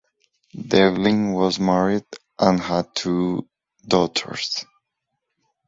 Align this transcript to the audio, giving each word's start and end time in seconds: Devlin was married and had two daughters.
Devlin 0.67 1.31
was 1.33 1.59
married 1.59 2.07
and 2.39 2.59
had 2.59 2.95
two 2.95 3.47
daughters. 3.87 4.65